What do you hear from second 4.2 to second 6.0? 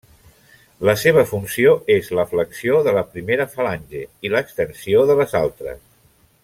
i l'extensió de les altres.